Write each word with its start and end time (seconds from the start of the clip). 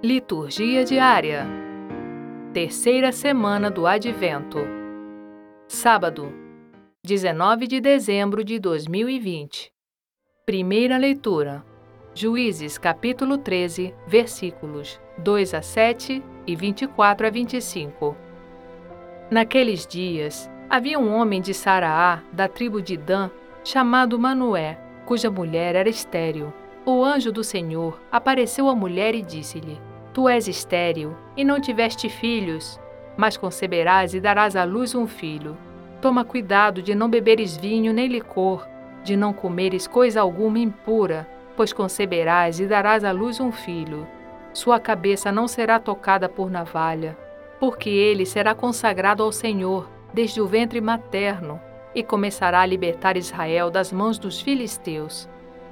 Liturgia 0.00 0.84
diária. 0.84 1.44
Terceira 2.52 3.10
semana 3.10 3.68
do 3.68 3.84
Advento. 3.84 4.58
Sábado, 5.66 6.32
19 7.04 7.66
de 7.66 7.80
dezembro 7.80 8.44
de 8.44 8.60
2020. 8.60 9.72
Primeira 10.46 10.96
leitura. 10.96 11.64
Juízes 12.14 12.78
capítulo 12.78 13.38
13, 13.38 13.92
versículos 14.06 15.00
2 15.18 15.54
a 15.54 15.62
7 15.62 16.22
e 16.46 16.54
24 16.54 17.26
a 17.26 17.30
25. 17.30 18.16
Naqueles 19.28 19.84
dias, 19.84 20.48
havia 20.70 20.96
um 20.96 21.12
homem 21.12 21.40
de 21.40 21.52
Saraá, 21.52 22.22
da 22.32 22.46
tribo 22.46 22.80
de 22.80 22.96
Dan, 22.96 23.30
chamado 23.64 24.16
Manoé, 24.16 24.78
cuja 25.04 25.28
mulher 25.28 25.74
era 25.74 25.88
estéril. 25.88 26.52
O 26.86 27.04
anjo 27.04 27.32
do 27.32 27.42
Senhor 27.42 28.00
apareceu 28.12 28.68
à 28.68 28.76
mulher 28.76 29.12
e 29.14 29.22
disse-lhe: 29.22 29.87
Tu 30.18 30.28
és 30.28 30.48
estéril 30.48 31.16
e 31.36 31.44
não 31.44 31.60
tiveste 31.60 32.08
filhos, 32.08 32.80
mas 33.16 33.36
conceberás 33.36 34.14
e 34.14 34.20
darás 34.20 34.56
à 34.56 34.64
luz 34.64 34.92
um 34.92 35.06
filho. 35.06 35.56
Toma 36.02 36.24
cuidado 36.24 36.82
de 36.82 36.92
não 36.92 37.08
beberes 37.08 37.56
vinho 37.56 37.92
nem 37.92 38.08
licor, 38.08 38.66
de 39.04 39.16
não 39.16 39.32
comeres 39.32 39.86
coisa 39.86 40.20
alguma 40.20 40.58
impura, 40.58 41.24
pois 41.56 41.72
conceberás 41.72 42.58
e 42.58 42.66
darás 42.66 43.04
à 43.04 43.12
luz 43.12 43.38
um 43.38 43.52
filho. 43.52 44.08
Sua 44.52 44.80
cabeça 44.80 45.30
não 45.30 45.46
será 45.46 45.78
tocada 45.78 46.28
por 46.28 46.50
navalha, 46.50 47.16
porque 47.60 47.88
ele 47.88 48.26
será 48.26 48.56
consagrado 48.56 49.22
ao 49.22 49.30
Senhor 49.30 49.88
desde 50.12 50.40
o 50.40 50.48
ventre 50.48 50.80
materno 50.80 51.60
e 51.94 52.02
começará 52.02 52.62
a 52.62 52.66
libertar 52.66 53.16
Israel 53.16 53.70
das 53.70 53.92
mãos 53.92 54.18
dos 54.18 54.40
filisteus. 54.40 55.28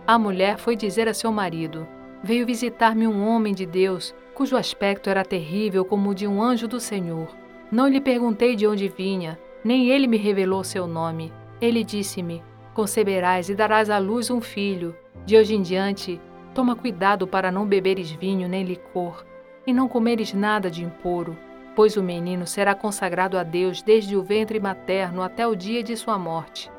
A 0.07 0.17
mulher 0.17 0.57
foi 0.57 0.77
dizer 0.77 1.09
a 1.09 1.15
seu 1.15 1.33
marido: 1.33 1.85
Veio 2.23 2.47
visitar-me 2.47 3.07
um 3.07 3.27
homem 3.27 3.55
de 3.55 3.67
Deus 3.67 4.15
cujo 4.35 4.57
aspecto 4.57 5.09
era 5.09 5.25
terrível 5.25 5.85
como 5.85 6.11
o 6.11 6.15
de 6.15 6.27
um 6.27 6.43
anjo 6.43 6.69
do 6.69 6.79
Senhor. 6.79 7.29
Não 7.71 7.89
lhe 7.89 8.01
perguntei 8.01 8.55
de 8.55 8.67
onde 8.67 8.89
vinha, 8.89 9.39
nem 9.65 9.89
ele 9.89 10.07
me 10.07 10.17
revelou 10.17 10.63
seu 10.63 10.87
nome. 10.87 11.33
Ele 11.61 11.83
disse-me: 11.83 12.43
Conceberás 12.75 13.49
e 13.49 13.55
darás 13.55 13.89
à 13.89 13.99
luz 13.99 14.31
um 14.31 14.41
filho. 14.41 14.95
De 15.25 15.37
hoje 15.37 15.55
em 15.55 15.63
diante, 15.63 16.21
toma 16.55 16.77
cuidado 16.77 17.27
para 17.27 17.51
não 17.51 17.67
beberes 17.67 18.11
vinho 18.11 18.49
nem 18.49 18.65
licor, 18.65 19.25
e 19.67 19.73
não 19.73 19.89
comeres 19.89 20.33
nada 20.33 20.71
de 20.71 20.85
impuro, 20.85 21.37
pois 21.75 21.97
o 21.97 22.03
menino 22.03 22.47
será 22.47 22.75
consagrado 22.75 23.37
a 23.37 23.43
Deus 23.43 23.83
desde 23.83 24.17
o 24.17 24.23
ventre 24.23 24.61
materno 24.61 25.23
até 25.23 25.47
o 25.47 25.57
dia 25.57 25.83
de 25.83 25.97
sua 25.97 26.19
morte. 26.19 26.71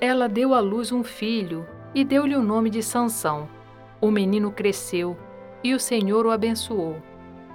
Ela 0.00 0.28
deu 0.28 0.52
à 0.54 0.60
luz 0.60 0.90
um 0.90 1.04
filho 1.04 1.66
e 1.94 2.04
deu-lhe 2.04 2.34
o 2.34 2.42
nome 2.42 2.70
de 2.70 2.82
Sansão. 2.82 3.48
O 4.04 4.10
menino 4.10 4.50
cresceu 4.50 5.16
e 5.62 5.72
o 5.72 5.78
Senhor 5.78 6.26
o 6.26 6.32
abençoou. 6.32 7.00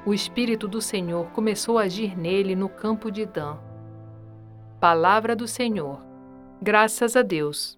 O 0.06 0.14
Espírito 0.14 0.66
do 0.66 0.82
Senhor 0.82 1.30
começou 1.32 1.78
a 1.78 1.82
agir 1.82 2.18
nele 2.18 2.56
no 2.56 2.70
campo 2.70 3.12
de 3.12 3.26
Dan. 3.26 3.58
Palavra 4.80 5.36
do 5.36 5.46
Senhor. 5.46 6.02
Graças 6.62 7.18
a 7.18 7.22
Deus. 7.22 7.78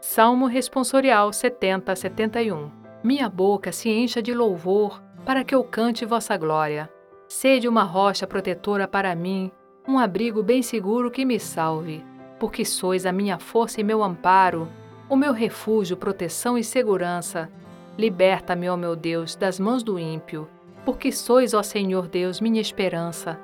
Salmo 0.00 0.46
Responsorial 0.46 1.32
70 1.32 1.96
71 1.96 2.70
Minha 3.02 3.28
boca 3.28 3.72
se 3.72 3.90
encha 3.90 4.22
de 4.22 4.32
louvor, 4.32 5.02
para 5.26 5.42
que 5.42 5.52
eu 5.52 5.64
cante 5.64 6.04
vossa 6.04 6.36
glória. 6.36 6.88
Sede 7.26 7.66
uma 7.66 7.82
rocha 7.82 8.24
protetora 8.24 8.86
para 8.86 9.16
mim, 9.16 9.50
um 9.86 9.98
abrigo 9.98 10.44
bem 10.44 10.62
seguro 10.62 11.10
que 11.10 11.24
me 11.24 11.40
salve, 11.40 12.04
porque 12.38 12.64
sois 12.64 13.04
a 13.04 13.10
minha 13.10 13.40
força 13.40 13.80
e 13.80 13.84
meu 13.84 14.04
amparo, 14.04 14.68
o 15.08 15.16
meu 15.16 15.32
refúgio, 15.32 15.96
proteção 15.96 16.58
e 16.58 16.62
segurança. 16.62 17.50
Liberta-me, 17.96 18.68
ó 18.68 18.76
meu 18.76 18.94
Deus, 18.94 19.34
das 19.34 19.58
mãos 19.58 19.82
do 19.82 19.98
ímpio, 19.98 20.48
porque 20.84 21.10
sois, 21.10 21.54
ó 21.54 21.62
Senhor 21.62 22.06
Deus, 22.06 22.40
minha 22.40 22.60
esperança. 22.60 23.40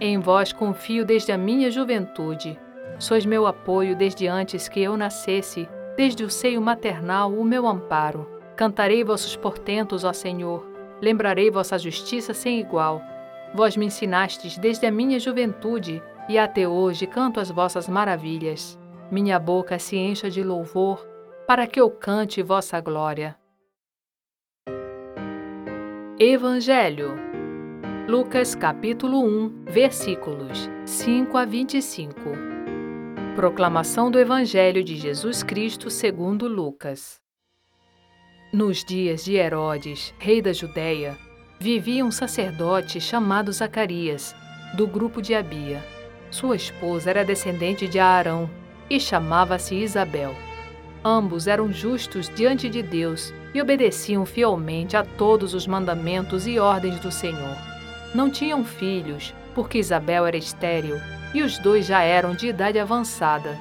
Em 0.00 0.18
vós 0.18 0.52
confio 0.52 1.04
desde 1.04 1.30
a 1.30 1.38
minha 1.38 1.70
juventude. 1.70 2.58
Sois 2.98 3.26
meu 3.26 3.46
apoio 3.46 3.94
desde 3.94 4.26
antes 4.26 4.68
que 4.68 4.80
eu 4.80 4.96
nascesse, 4.96 5.68
desde 5.96 6.24
o 6.24 6.30
seio 6.30 6.60
maternal 6.60 7.32
o 7.32 7.44
meu 7.44 7.66
amparo. 7.66 8.28
Cantarei 8.56 9.04
vossos 9.04 9.36
portentos, 9.36 10.04
ó 10.04 10.12
Senhor, 10.12 10.66
lembrarei 11.02 11.50
vossa 11.50 11.78
justiça 11.78 12.32
sem 12.32 12.58
igual. 12.60 13.02
Vós 13.54 13.76
me 13.76 13.86
ensinastes 13.86 14.58
desde 14.58 14.86
a 14.86 14.90
minha 14.90 15.20
juventude, 15.20 16.02
e 16.28 16.38
até 16.38 16.66
hoje 16.66 17.06
canto 17.06 17.38
as 17.38 17.50
vossas 17.50 17.88
maravilhas 17.88 18.78
minha 19.14 19.38
boca 19.38 19.78
se 19.78 19.96
encha 19.96 20.28
de 20.28 20.42
louvor, 20.42 21.06
para 21.46 21.68
que 21.68 21.80
eu 21.80 21.88
cante 21.88 22.42
vossa 22.42 22.80
glória. 22.80 23.36
Evangelho 26.18 27.14
Lucas 28.08 28.56
capítulo 28.56 29.24
1, 29.24 29.66
versículos 29.66 30.68
5 30.84 31.38
a 31.38 31.44
25. 31.44 32.16
Proclamação 33.36 34.10
do 34.10 34.18
Evangelho 34.18 34.82
de 34.82 34.96
Jesus 34.96 35.44
Cristo 35.44 35.90
segundo 35.90 36.48
Lucas. 36.48 37.20
Nos 38.52 38.84
dias 38.84 39.24
de 39.24 39.36
Herodes, 39.36 40.12
rei 40.18 40.42
da 40.42 40.52
Judéia, 40.52 41.16
vivia 41.60 42.04
um 42.04 42.10
sacerdote 42.10 43.00
chamado 43.00 43.52
Zacarias, 43.52 44.34
do 44.76 44.88
grupo 44.88 45.22
de 45.22 45.36
Abia. 45.36 45.80
Sua 46.32 46.56
esposa 46.56 47.10
era 47.10 47.24
descendente 47.24 47.86
de 47.86 48.00
Arão 48.00 48.50
e 48.88 49.00
chamava-se 49.00 49.74
Isabel. 49.74 50.34
Ambos 51.04 51.46
eram 51.46 51.72
justos 51.72 52.30
diante 52.34 52.68
de 52.68 52.82
Deus 52.82 53.32
e 53.52 53.60
obedeciam 53.60 54.24
fielmente 54.24 54.96
a 54.96 55.04
todos 55.04 55.54
os 55.54 55.66
mandamentos 55.66 56.46
e 56.46 56.58
ordens 56.58 56.98
do 57.00 57.12
Senhor. 57.12 57.56
Não 58.14 58.30
tinham 58.30 58.64
filhos, 58.64 59.34
porque 59.54 59.78
Isabel 59.78 60.26
era 60.26 60.36
estéril 60.36 60.98
e 61.34 61.42
os 61.42 61.58
dois 61.58 61.86
já 61.86 62.00
eram 62.02 62.34
de 62.34 62.48
idade 62.48 62.78
avançada. 62.78 63.58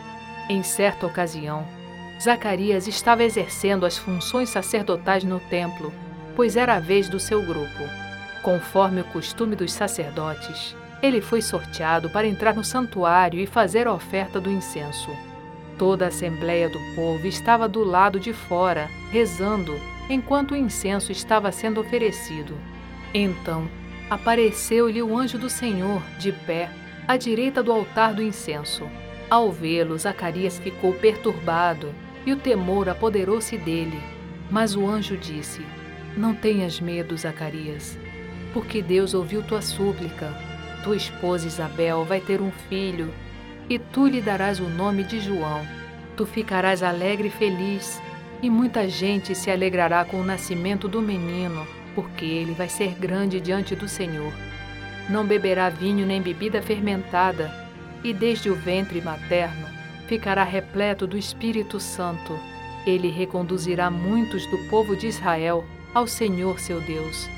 Em 0.49 0.63
certa 0.63 1.05
ocasião, 1.05 1.65
Zacarias 2.21 2.87
estava 2.87 3.23
exercendo 3.23 3.85
as 3.85 3.97
funções 3.97 4.49
sacerdotais 4.49 5.23
no 5.23 5.39
templo, 5.39 5.93
pois 6.35 6.55
era 6.55 6.75
a 6.75 6.79
vez 6.79 7.09
do 7.09 7.19
seu 7.19 7.41
grupo. 7.41 7.83
Conforme 8.41 9.01
o 9.01 9.05
costume 9.05 9.55
dos 9.55 9.73
sacerdotes, 9.73 10.75
ele 11.03 11.19
foi 11.19 11.41
sorteado 11.41 12.09
para 12.09 12.25
entrar 12.25 12.55
no 12.55 12.63
santuário 12.63 13.37
e 13.37 13.45
fazer 13.45 13.87
a 13.87 13.93
oferta 13.93 14.39
do 14.39 14.49
incenso. 14.49 15.11
Toda 15.77 16.05
a 16.05 16.07
assembleia 16.07 16.69
do 16.69 16.79
povo 16.95 17.27
estava 17.27 17.67
do 17.67 17.83
lado 17.83 18.21
de 18.21 18.31
fora, 18.31 18.89
rezando, 19.11 19.77
enquanto 20.09 20.51
o 20.51 20.55
incenso 20.55 21.11
estava 21.11 21.51
sendo 21.51 21.81
oferecido. 21.81 22.55
Então, 23.13 23.67
apareceu-lhe 24.09 25.01
o 25.01 25.17
anjo 25.17 25.37
do 25.37 25.49
Senhor, 25.49 26.01
de 26.17 26.31
pé, 26.31 26.69
à 27.05 27.17
direita 27.17 27.61
do 27.61 27.73
altar 27.73 28.13
do 28.13 28.23
incenso. 28.23 28.87
Ao 29.29 29.51
vê-lo, 29.51 29.97
Zacarias 29.97 30.57
ficou 30.57 30.93
perturbado 30.93 31.93
e 32.25 32.31
o 32.31 32.37
temor 32.37 32.87
apoderou-se 32.87 33.57
dele. 33.57 33.99
Mas 34.49 34.73
o 34.73 34.87
anjo 34.87 35.17
disse: 35.17 35.65
Não 36.15 36.33
tenhas 36.33 36.79
medo, 36.79 37.17
Zacarias, 37.17 37.97
porque 38.53 38.81
Deus 38.81 39.13
ouviu 39.13 39.43
tua 39.43 39.61
súplica 39.61 40.52
tua 40.83 40.95
esposa 40.95 41.47
Isabel 41.47 42.03
vai 42.03 42.19
ter 42.19 42.41
um 42.41 42.51
filho, 42.69 43.11
e 43.69 43.79
tu 43.79 44.05
lhe 44.05 44.21
darás 44.21 44.59
o 44.59 44.67
nome 44.67 45.03
de 45.03 45.19
João. 45.19 45.65
Tu 46.17 46.25
ficarás 46.25 46.83
alegre 46.83 47.29
e 47.29 47.31
feliz, 47.31 47.99
e 48.41 48.49
muita 48.49 48.87
gente 48.87 49.33
se 49.33 49.49
alegrará 49.49 50.03
com 50.03 50.19
o 50.19 50.23
nascimento 50.23 50.87
do 50.87 51.01
menino, 51.01 51.65
porque 51.95 52.25
ele 52.25 52.53
vai 52.53 52.67
ser 52.67 52.93
grande 52.95 53.39
diante 53.39 53.75
do 53.75 53.87
Senhor. 53.87 54.33
Não 55.09 55.25
beberá 55.25 55.69
vinho 55.69 56.05
nem 56.05 56.21
bebida 56.21 56.61
fermentada, 56.61 57.51
e 58.03 58.13
desde 58.13 58.49
o 58.49 58.55
ventre 58.55 59.01
materno 59.01 59.65
ficará 60.07 60.43
repleto 60.43 61.07
do 61.07 61.17
Espírito 61.17 61.79
Santo. 61.79 62.37
Ele 62.85 63.09
reconduzirá 63.09 63.89
muitos 63.89 64.45
do 64.47 64.57
povo 64.69 64.95
de 64.95 65.07
Israel 65.07 65.63
ao 65.93 66.05
Senhor 66.05 66.59
seu 66.59 66.81
Deus, 66.81 67.29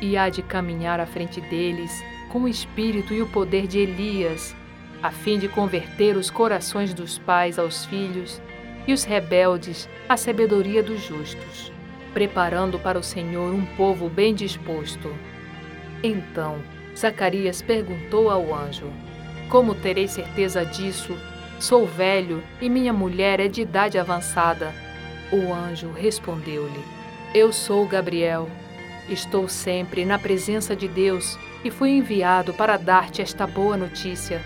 e 0.00 0.16
há 0.16 0.28
de 0.28 0.42
caminhar 0.42 0.98
à 0.98 1.06
frente 1.06 1.40
deles 1.40 2.02
com 2.28 2.40
o 2.40 2.48
espírito 2.48 3.12
e 3.14 3.22
o 3.22 3.26
poder 3.26 3.66
de 3.66 3.78
Elias, 3.78 4.54
a 5.02 5.10
fim 5.10 5.38
de 5.38 5.48
converter 5.48 6.16
os 6.16 6.30
corações 6.30 6.92
dos 6.92 7.18
pais 7.18 7.58
aos 7.58 7.84
filhos 7.86 8.40
e 8.86 8.92
os 8.92 9.04
rebeldes 9.04 9.88
à 10.08 10.16
sabedoria 10.16 10.82
dos 10.82 11.00
justos, 11.00 11.72
preparando 12.12 12.78
para 12.78 12.98
o 12.98 13.02
Senhor 13.02 13.54
um 13.54 13.64
povo 13.76 14.08
bem 14.08 14.34
disposto. 14.34 15.14
Então, 16.02 16.58
Zacarias 16.96 17.62
perguntou 17.62 18.30
ao 18.30 18.54
anjo: 18.54 18.90
Como 19.48 19.74
terei 19.74 20.08
certeza 20.08 20.64
disso? 20.64 21.16
Sou 21.58 21.86
velho 21.86 22.42
e 22.60 22.68
minha 22.68 22.92
mulher 22.92 23.40
é 23.40 23.48
de 23.48 23.62
idade 23.62 23.98
avançada. 23.98 24.72
O 25.30 25.52
anjo 25.52 25.90
respondeu-lhe: 25.92 26.84
Eu 27.34 27.52
sou 27.52 27.86
Gabriel. 27.86 28.48
Estou 29.08 29.48
sempre 29.48 30.04
na 30.04 30.18
presença 30.18 30.76
de 30.76 30.86
Deus 30.86 31.38
fui 31.70 31.90
enviado 31.90 32.54
para 32.54 32.76
dar-te 32.76 33.22
esta 33.22 33.46
boa 33.46 33.76
notícia. 33.76 34.40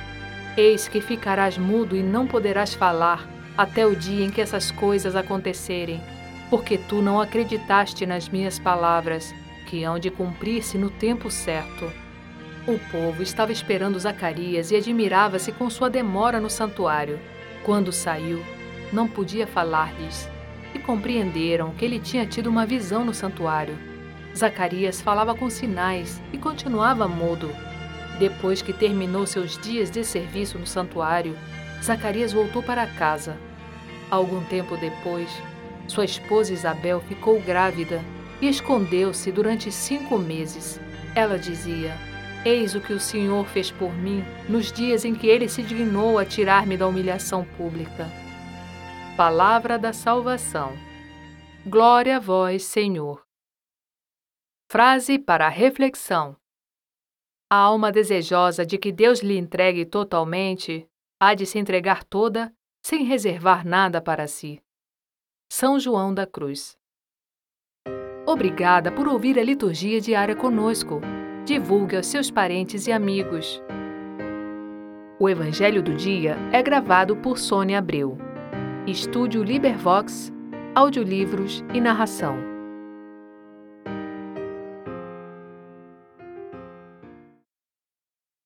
Eis 0.57 0.89
que 0.89 1.01
ficarás 1.01 1.57
mudo 1.57 1.97
e 1.97 2.03
não 2.03 2.27
poderás 2.27 2.75
falar 2.75 3.29
até 3.57 3.87
o 3.87 3.95
dia 3.95 4.25
em 4.25 4.31
que 4.31 4.41
essas 4.41 4.71
coisas 4.71 5.15
acontecerem, 5.15 6.01
porque 6.51 6.77
tu 6.77 7.03
não 7.03 7.21
acreditaste 7.21 8.05
nas 8.07 8.29
minhas 8.29 8.59
palavras, 8.59 9.35
que 9.67 9.85
hão 9.85 9.99
de 9.99 10.11
cumprir-se 10.11 10.77
no 10.77 10.91
tempo 10.91 11.31
certo. 11.31 11.91
O 12.67 12.79
povo 12.91 13.23
estava 13.23 13.53
esperando 13.53 13.99
Zacarias 13.99 14.71
e 14.71 14.77
admirava-se 14.77 15.51
com 15.53 15.69
sua 15.69 15.91
demora 15.91 16.39
no 16.41 16.49
santuário. 16.49 17.19
Quando 17.65 17.93
saiu, 17.93 18.43
não 18.93 19.09
podia 19.09 19.47
falar-lhes, 19.47 20.29
e 20.75 20.79
compreenderam 20.79 21.71
que 21.73 21.85
ele 21.85 21.99
tinha 21.99 22.27
tido 22.27 22.49
uma 22.49 22.67
visão 22.67 23.05
no 23.05 23.15
santuário. 23.15 23.92
Zacarias 24.37 25.01
falava 25.01 25.35
com 25.35 25.51
sinais 25.51 26.21
e 26.33 26.39
continuava 26.39 27.07
mudo. 27.07 27.51
Depois 28.19 28.63
que 28.63 28.73
terminou 28.73 29.27
seus 29.27 29.59
dias 29.59 29.91
de 29.91 30.05
serviço 30.05 30.59
no 30.59 30.67
santuário, 30.67 31.37
Zacarias 31.83 32.33
voltou 32.33 32.63
para 32.63 32.87
casa. 32.87 33.37
Algum 34.11 34.43
tempo 34.45 34.77
depois, 34.77 35.31
sua 35.89 36.05
esposa 36.05 36.53
Isabel 36.53 37.01
ficou 37.01 37.41
grávida 37.41 38.01
e 38.41 38.49
escondeu-se 38.49 39.31
durante 39.33 39.71
cinco 39.71 40.19
meses. 40.19 40.81
Ela 41.15 41.39
dizia: 41.39 41.97
Eis 42.45 42.75
o 42.75 42.81
que 42.81 42.93
o 42.93 43.01
Senhor 43.01 43.47
fez 43.47 43.71
por 43.71 43.93
mim 43.93 44.25
nos 44.49 44.73
dias 44.73 45.05
em 45.05 45.15
que 45.15 45.27
ele 45.27 45.49
se 45.49 45.63
dignou 45.63 46.19
a 46.19 46.25
tirar-me 46.25 46.77
da 46.77 46.87
humilhação 46.87 47.45
pública. 47.57 48.09
Palavra 49.17 49.79
da 49.79 49.93
Salvação. 49.93 50.73
Glória 51.67 52.17
a 52.17 52.21
vós, 52.21 52.65
Senhor. 52.65 53.22
Frase 54.73 55.19
para 55.19 55.51
reflexão. 55.51 56.35
A 57.51 57.57
alma 57.57 57.93
desejosa 57.93 58.65
de 58.65 58.79
que 58.79 58.91
Deus 58.91 59.21
lhe 59.21 59.37
entregue 59.37 59.85
totalmente 59.85 60.89
há 61.21 61.35
de 61.35 61.45
se 61.45 61.59
entregar 61.59 62.03
toda, 62.03 62.51
sem 62.83 63.05
reservar 63.05 63.67
nada 63.67 64.01
para 64.01 64.27
si. 64.27 64.63
São 65.53 65.79
João 65.79 66.15
da 66.15 66.27
Cruz. 66.27 66.75
Obrigada 68.27 68.91
por 68.91 69.07
ouvir 69.07 69.39
a 69.39 69.45
liturgia 69.45 70.01
diária 70.01 70.35
conosco. 70.35 71.03
Divulgue 71.45 71.97
aos 71.97 72.07
seus 72.07 72.31
parentes 72.31 72.87
e 72.87 72.93
amigos. 72.93 73.63
O 75.21 75.29
Evangelho 75.29 75.83
do 75.83 75.95
Dia 75.95 76.35
é 76.51 76.63
gravado 76.63 77.15
por 77.19 77.37
Sônia 77.37 77.79
Abreu. 77.79 78.17
Estúdio 78.87 79.43
Libervox, 79.43 80.33
audiolivros 80.75 81.63
e 81.75 81.79
narração. 81.79 82.52